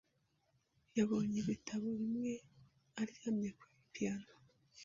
Yabonye 0.97 1.35
ibitabo 1.43 1.87
bimwe 1.99 2.33
aryamye 3.01 3.49
kuri 3.59 3.75
piyano. 3.93 4.31